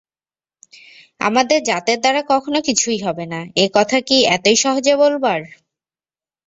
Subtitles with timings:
[1.21, 5.41] আমাদের জাতের দ্বারা কখনো কিছুই হবে না, এ কথা কি এতই সহজে বলবার?